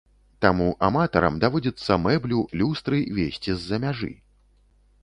Таму 0.43 0.69
аматарам 0.87 1.37
даводзіцца 1.43 1.99
мэблю, 2.07 2.39
люстры 2.63 2.97
везці 3.21 3.51
з-за 3.61 3.83
мяжы. 3.87 4.15